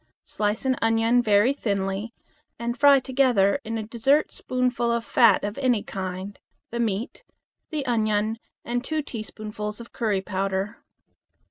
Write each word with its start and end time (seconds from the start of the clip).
Slice 0.23 0.65
an 0.65 0.77
onion 0.81 1.21
very 1.21 1.53
thinly, 1.53 2.11
and 2.57 2.75
fry 2.75 2.97
together 2.97 3.59
in 3.63 3.77
a 3.77 3.83
dessert 3.83 4.31
spoonful 4.31 4.89
of 4.91 5.05
fat 5.05 5.43
of 5.43 5.59
any 5.59 5.83
kind, 5.83 6.39
the 6.71 6.79
meat, 6.79 7.23
onion, 7.85 8.39
and 8.65 8.83
two 8.83 9.03
teaspoonfuls 9.03 9.79
of 9.79 9.93
curry 9.93 10.21
powder. 10.21 10.83